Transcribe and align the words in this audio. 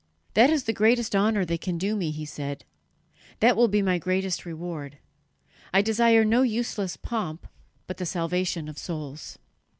"That 0.33 0.49
is 0.49 0.63
the 0.63 0.73
greatest 0.73 1.15
honour 1.15 1.45
they 1.45 1.59
can 1.59 1.77
do 1.77 1.95
me," 1.95 2.09
he 2.09 2.25
said; 2.25 2.65
"that 3.39 3.55
will 3.55 3.67
be 3.67 3.83
my 3.83 3.99
greatest 3.99 4.47
reward. 4.47 4.97
I 5.71 5.83
desire 5.83 6.25
no 6.25 6.41
useless 6.41 6.97
pomp, 6.97 7.45
but 7.85 7.97
the 7.97 8.05
salvation 8.07 8.67
of 8.67 8.79
souls." 8.79 9.37